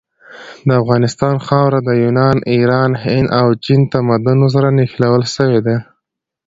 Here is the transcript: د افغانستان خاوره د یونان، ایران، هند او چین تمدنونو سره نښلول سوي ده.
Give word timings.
د 0.67 0.69
افغانستان 0.81 1.35
خاوره 1.45 1.79
د 1.83 1.89
یونان، 2.03 2.37
ایران، 2.53 2.91
هند 3.03 3.27
او 3.39 3.47
چین 3.65 3.81
تمدنونو 3.93 4.47
سره 4.55 4.67
نښلول 4.77 5.23
سوي 5.35 5.59
ده. 5.67 5.77